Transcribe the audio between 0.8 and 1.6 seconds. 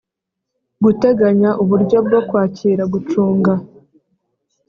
Guteganya